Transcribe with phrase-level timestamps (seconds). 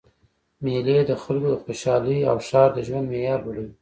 [0.63, 3.69] میلې د خلکو د خوشحالۍ او ښار د ژوند معیار لوړوي.